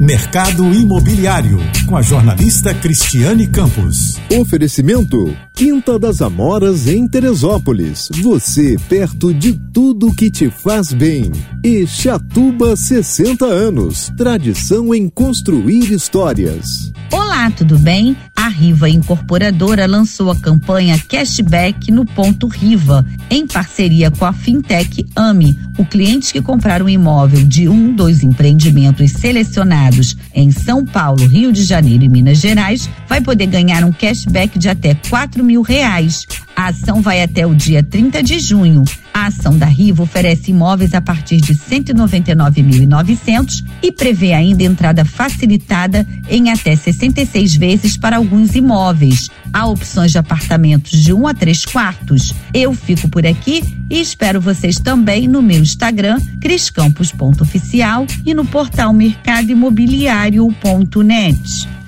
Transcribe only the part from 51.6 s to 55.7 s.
quartos. Eu fico por aqui e espero vocês também no meu